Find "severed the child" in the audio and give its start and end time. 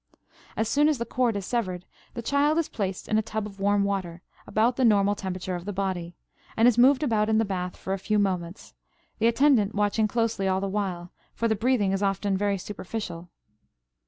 1.45-2.57